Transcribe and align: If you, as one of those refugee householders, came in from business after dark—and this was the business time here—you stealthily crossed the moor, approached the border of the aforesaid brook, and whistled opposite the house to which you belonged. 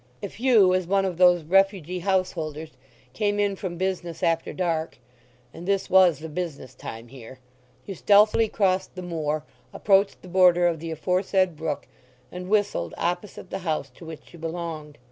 If 0.19 0.39
you, 0.39 0.73
as 0.73 0.87
one 0.87 1.05
of 1.05 1.17
those 1.19 1.43
refugee 1.43 1.99
householders, 1.99 2.71
came 3.13 3.39
in 3.39 3.55
from 3.55 3.77
business 3.77 4.23
after 4.23 4.51
dark—and 4.51 5.67
this 5.67 5.91
was 5.91 6.17
the 6.17 6.27
business 6.27 6.73
time 6.73 7.09
here—you 7.09 7.93
stealthily 7.93 8.47
crossed 8.47 8.95
the 8.95 9.03
moor, 9.03 9.45
approached 9.71 10.23
the 10.23 10.27
border 10.27 10.65
of 10.65 10.79
the 10.79 10.89
aforesaid 10.89 11.55
brook, 11.55 11.85
and 12.31 12.49
whistled 12.49 12.95
opposite 12.97 13.51
the 13.51 13.59
house 13.59 13.91
to 13.91 14.03
which 14.03 14.33
you 14.33 14.39
belonged. 14.39 14.97